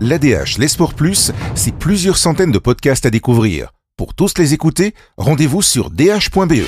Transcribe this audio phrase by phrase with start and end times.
[0.00, 3.70] L'ADH, les sports plus, c'est plusieurs centaines de podcasts à découvrir.
[3.96, 6.64] Pour tous les écouter, rendez-vous sur dh.be.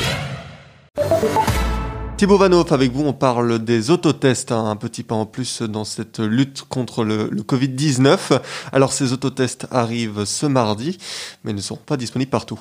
[2.17, 5.85] Thibaut Vanoff, avec vous, on parle des autotests, hein, un petit pas en plus dans
[5.85, 8.41] cette lutte contre le, le Covid-19.
[8.73, 10.97] Alors ces autotests arrivent ce mardi,
[11.45, 12.61] mais ne sont pas disponibles partout.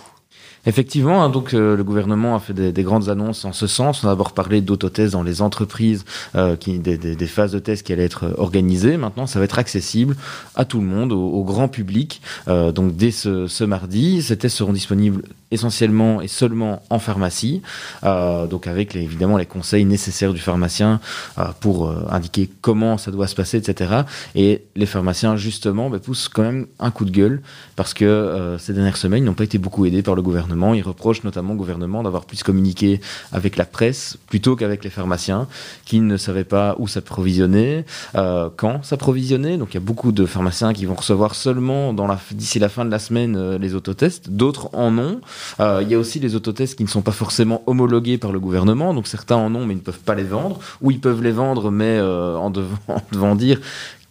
[0.68, 4.04] Effectivement, hein, donc euh, le gouvernement a fait des, des, grandes annonces en ce sens.
[4.04, 6.06] On a d'abord parlé d'autotests dans les entreprises,
[6.36, 8.98] euh, des, phases de tests qui allaient être organisées.
[8.98, 10.16] Maintenant, ça va être accessible
[10.56, 12.22] à tout le monde, au, grand public.
[12.48, 15.24] Euh, donc dès ce, mardi, ces tests seront disponibles
[15.56, 17.62] essentiellement et seulement en pharmacie,
[18.04, 21.00] euh, donc avec évidemment les conseils nécessaires du pharmacien
[21.38, 24.02] euh, pour euh, indiquer comment ça doit se passer, etc.
[24.36, 27.42] Et les pharmaciens, justement, bah, poussent quand même un coup de gueule
[27.76, 30.74] parce que ces dernières semaines n'ont pas été beaucoup aidés par le gouvernement.
[30.74, 35.48] Ils reprochent notamment au gouvernement d'avoir plus communiqué avec la presse plutôt qu'avec les pharmaciens
[35.86, 39.58] qui ne savaient pas où s'approvisionner, quand s'approvisionner.
[39.58, 41.94] Donc il y a beaucoup de pharmaciens qui vont recevoir seulement
[42.32, 45.22] d'ici la fin de la semaine les autotests, d'autres en ont.
[45.60, 48.40] Euh, il y a aussi les autotests qui ne sont pas forcément homologués par le
[48.40, 51.24] gouvernement, donc certains en ont mais ils ne peuvent pas les vendre, ou ils peuvent
[51.24, 53.60] les vendre mais euh, en, devant, dire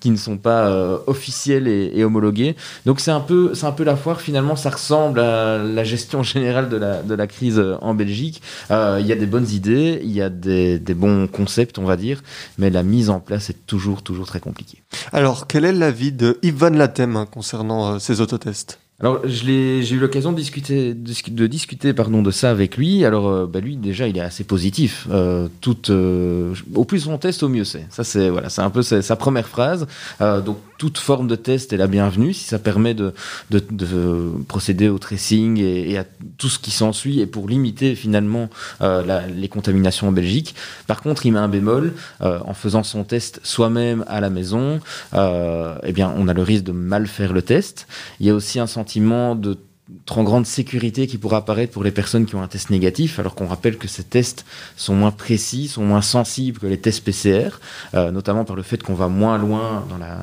[0.00, 2.56] qui ne sont pas euh, officiels et, homologués.
[2.84, 6.22] Donc c'est un peu c'est un peu la foire finalement ça ressemble à la gestion
[6.22, 8.42] générale de la crise en Belgique.
[8.70, 12.22] Il y a des bonnes idées, il y a des, bons concepts on va dire,
[12.58, 14.82] mais la mise en place est toujours toujours très compliquée.
[15.12, 18.78] Alors quel est l'avis de Yves Van Latem hein, concernant ces autotests?
[19.00, 23.04] Alors, j'ai eu l'occasion de discuter, de, pardon, de ça avec lui.
[23.04, 25.08] Alors, euh, bah, lui, déjà, il est assez positif.
[25.10, 27.86] Euh, tout, euh, au plus on teste, au mieux c'est.
[27.90, 29.88] Ça, c'est voilà, un peu sa, première phrase.
[30.20, 33.14] Donc, toute forme de test est la bienvenue si ça permet de,
[33.50, 36.04] de, de procéder au tracing et, à
[36.38, 38.48] tout ce qui s'ensuit et pour limiter finalement
[38.80, 40.54] les contaminations en Belgique.
[40.86, 44.80] Par contre, il met un bémol en faisant son test soi-même à la maison.
[45.14, 47.86] eh bien, on a le risque de mal faire le test.
[48.20, 49.58] Il y a aussi un sentiment de
[50.06, 53.34] trop grande sécurité qui pourra apparaître pour les personnes qui ont un test négatif, alors
[53.34, 54.44] qu'on rappelle que ces tests
[54.76, 57.60] sont moins précis, sont moins sensibles que les tests PCR,
[57.94, 60.18] euh, notamment par le fait qu'on va moins loin dans la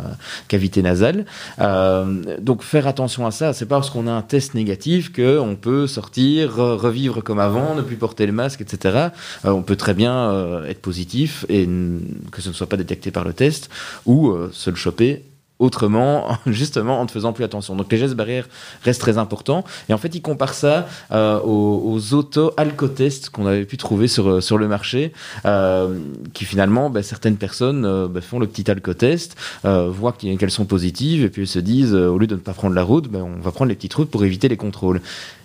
[0.48, 1.26] cavité nasale.
[1.60, 5.58] Euh, donc faire attention à ça, c'est pas parce qu'on a un test négatif qu'on
[5.60, 9.10] peut sortir, revivre comme avant, ne plus porter le masque, etc.
[9.46, 10.12] Euh, on peut très bien
[10.68, 11.68] être positif et
[12.32, 13.70] que ce ne soit pas détecté par le test,
[14.06, 15.24] ou se le choper
[15.62, 17.76] autrement, justement en ne faisant plus attention.
[17.76, 18.48] Donc les gestes barrières
[18.84, 19.64] restent très importants.
[19.88, 24.58] Et en fait, ils comparent ça euh, aux, auto-alcotests qu'on avait pu trouver sur, sur
[24.58, 25.14] le marché,
[25.46, 26.00] euh,
[26.34, 30.66] qui finalement, bah, certaines personnes euh, bah, font le petit alcotest, euh, voient qu'elles sont
[30.66, 33.08] positives, et puis elles se disent, euh, au lieu de ne pas prendre la route,
[33.08, 35.00] bah, on va prendre les petites routes pour éviter les contrôles.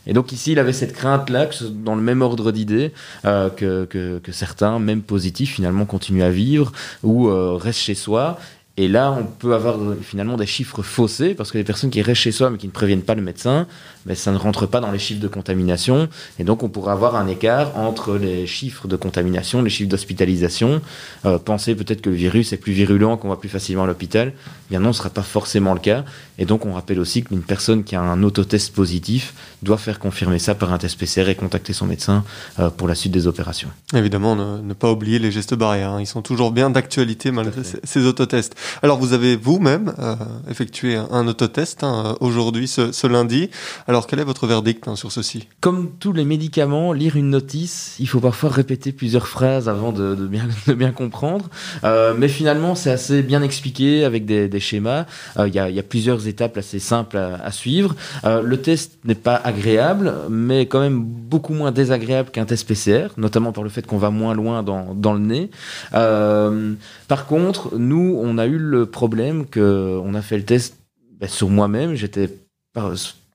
[0.07, 1.49] Et donc ici, il avait cette crainte-là,
[1.85, 2.93] dans le même ordre d'idées,
[3.25, 6.73] euh, que, que, certains, même positifs, finalement continuent à vivre
[7.03, 8.39] ou euh, restent chez soi
[8.79, 12.21] et là, on peut avoir finalement des chiffres faussés parce que les personnes qui restent
[12.21, 13.67] chez soi mais qui ne préviennent pas le médecin,
[14.05, 16.09] ben, ça ne rentre pas dans les chiffres de contamination.
[16.39, 20.83] Et donc, on pourrait avoir un écart entre les chiffres de contamination, les chiffres d'hospitalisation.
[21.25, 24.33] Euh, penser peut-être que le virus est plus virulent, qu'on va plus facilement à l'hôpital.
[24.69, 26.05] Bien non, ce ne sera pas forcément le cas.
[26.39, 29.33] Et donc, on rappelle aussi qu'une personne qui a un autotest positif
[29.63, 32.25] doit faire confirmer ça par un test PCR et contacter son médecin
[32.59, 33.71] euh, pour la suite des opérations.
[33.95, 35.93] Évidemment, ne, ne pas oublier les gestes barrières.
[35.93, 36.01] Hein.
[36.01, 38.55] Ils sont toujours bien d'actualité malgré ces autotests.
[38.83, 40.15] Alors vous avez vous-même euh,
[40.51, 43.51] effectué un, autotest hein, aujourd'hui, ce, lundi.
[43.87, 45.49] Alors quel est votre verdict hein, sur ceci?
[45.61, 50.15] Comme tous les médicaments, lire une notice, il faut parfois répéter plusieurs phrases avant de,
[50.75, 51.49] bien, comprendre.
[51.85, 55.07] Euh, mais finalement, c'est assez bien expliqué avec des, schémas.
[55.39, 57.95] Euh, il y, a plusieurs étapes assez simples à, suivre.
[58.25, 63.53] Le test n'est pas agréable, mais quand même beaucoup moins désagréable qu'un test PCR, notamment
[63.53, 65.51] par le fait qu'on va moins loin dans, dans le nez.
[65.93, 70.77] Par contre, nous, on a eu le problème que on a fait le test
[71.13, 71.95] ben, sur moi-même.
[71.95, 72.31] J'étais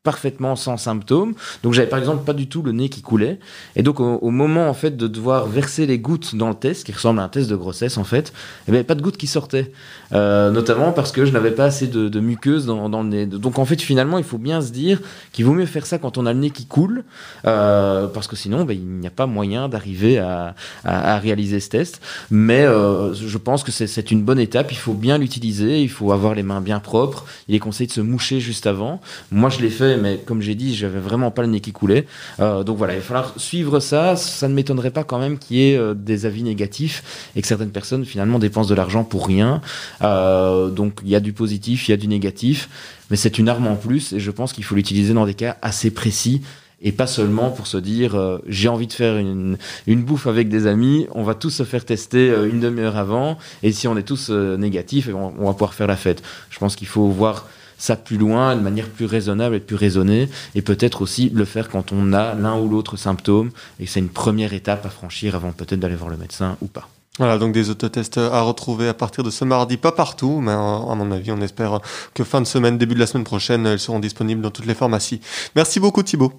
[0.04, 1.34] parfaitement sans symptômes.
[1.62, 3.40] Donc j'avais par exemple pas du tout le nez qui coulait.
[3.76, 6.92] Et donc au, moment en fait de devoir verser les gouttes dans le test, qui
[6.92, 8.34] ressemble à un test de grossesse en fait,
[8.68, 9.72] eh bien, pas de gouttes qui sortaient.
[10.14, 13.26] Euh, notamment parce que je n'avais pas assez de, de muqueuse dans, dans, le nez.
[13.28, 15.00] Donc en fait finalement il faut bien se dire
[15.32, 17.04] qu'il vaut mieux faire ça quand on a le nez qui coule,
[17.46, 21.60] euh, parce que sinon ben, il n'y a pas moyen d'arriver à, à, à, réaliser
[21.60, 22.02] ce test.
[22.32, 24.72] Mais euh, je pense que c'est une bonne étape.
[24.72, 27.26] Il faut bien l'utiliser, il faut avoir les mains bien propres.
[27.48, 29.00] Il est conseillé de se moucher juste avant.
[29.32, 32.06] Moi je l'ai fait mais comme j'ai dit, j'avais vraiment pas le nez qui coulait.
[32.40, 34.16] Euh, donc voilà, il va falloir suivre ça.
[34.16, 37.48] Ça ne m'étonnerait pas quand même qu'il y ait euh, des avis négatifs et que
[37.48, 39.62] certaines personnes finalement dépensent de l'argent pour rien.
[40.02, 42.70] Euh, donc il y a du positif, il y a du négatif,
[43.10, 45.58] mais c'est une arme en plus et je pense qu'il faut l'utiliser dans des cas
[45.62, 46.42] assez précis
[46.84, 50.66] et pas seulement pour se dire j'ai envie de faire une, une, bouffe avec des
[50.66, 54.32] amis, on va tous se faire tester une demi-heure avant, et si on est tous
[54.32, 56.24] négatifs, on, on, va pouvoir faire la fête.
[56.50, 57.46] Je pense qu'il faut voir
[57.82, 61.68] ça plus loin, de manière plus raisonnable et plus raisonnée, et peut-être aussi le faire
[61.68, 63.50] quand on a l'un ou l'autre symptôme,
[63.80, 66.88] et c'est une première étape à franchir avant peut-être d'aller voir le médecin ou pas.
[67.18, 70.96] Voilà, donc des autotests à retrouver à partir de ce mardi, pas partout, mais à
[70.96, 71.80] mon avis, on espère
[72.14, 74.76] que fin de semaine, début de la semaine prochaine, elles seront disponibles dans toutes les
[74.76, 75.20] pharmacies.
[75.56, 76.34] Merci beaucoup Thibaut.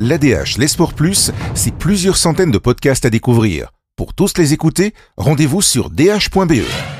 [0.00, 3.70] L'ADH, les sports plus, c'est plusieurs centaines de podcasts à découvrir.
[3.96, 6.95] Pour tous les écouter, rendez-vous sur dh.be.